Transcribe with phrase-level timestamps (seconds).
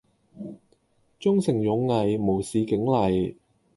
[1.19, 3.35] 忠誠勇毅無視警例